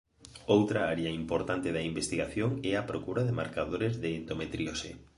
[0.55, 4.89] Outra área importante da investigación é a procura de marcadores de endometriose.